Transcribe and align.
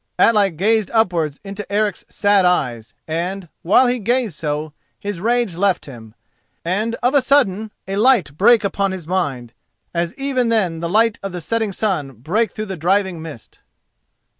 Atli 0.17 0.49
gazed 0.49 0.89
upwards 0.95 1.39
into 1.43 1.71
Eric's 1.71 2.03
sad 2.09 2.43
eyes 2.43 2.95
and, 3.07 3.49
while 3.61 3.85
he 3.85 3.99
gazed 3.99 4.33
so, 4.33 4.73
his 4.99 5.21
rage 5.21 5.53
left 5.55 5.85
him, 5.85 6.15
and 6.65 6.95
of 7.03 7.13
a 7.13 7.21
sudden 7.21 7.69
a 7.87 7.97
light 7.97 8.35
brake 8.35 8.63
upon 8.63 8.93
his 8.93 9.05
mind, 9.05 9.53
as 9.93 10.15
even 10.17 10.49
then 10.49 10.79
the 10.79 10.89
light 10.89 11.19
of 11.21 11.33
the 11.33 11.39
setting 11.39 11.71
sun 11.71 12.13
brake 12.13 12.49
through 12.49 12.65
the 12.65 12.75
driving 12.77 13.21
mist. 13.21 13.59